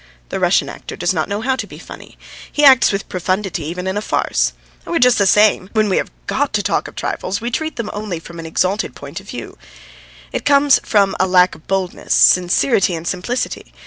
The 0.29 0.39
Russian 0.39 0.67
actor 0.67 0.95
does 0.95 1.13
not 1.13 1.29
know 1.29 1.41
how 1.41 1.55
to 1.55 1.67
be 1.67 1.77
funny; 1.77 2.17
he 2.51 2.65
acts 2.65 2.91
with 2.91 3.07
profundity 3.07 3.63
even 3.65 3.85
in 3.85 3.97
a 3.97 4.01
farce. 4.01 4.53
We're 4.83 4.97
just 4.97 5.19
the 5.19 5.27
same: 5.27 5.69
when 5.73 5.89
we 5.89 5.97
have 5.97 6.09
got 6.25 6.53
to 6.53 6.63
talk 6.63 6.87
of 6.87 6.95
trifles 6.95 7.39
we 7.39 7.51
treat 7.51 7.75
them 7.75 7.91
only 7.93 8.19
from 8.19 8.39
an 8.39 8.47
exalted 8.47 8.95
point 8.95 9.19
of 9.19 9.29
view. 9.29 9.59
It 10.31 10.43
comes 10.43 10.79
from 10.83 11.15
a 11.19 11.27
lack 11.27 11.53
of 11.53 11.67
boldness, 11.67 12.15
sincerity, 12.15 12.95
and 12.95 13.07
simplicity. 13.07 13.73